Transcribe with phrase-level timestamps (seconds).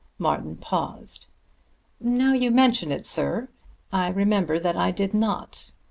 [0.17, 1.27] Martin paused.
[1.99, 3.49] "Now you mention it, sir,
[3.93, 5.73] I remember that I did not.